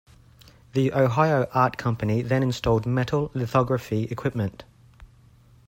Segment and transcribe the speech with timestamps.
[0.73, 4.63] The Ohio Art Company then installed metal lithography equipment.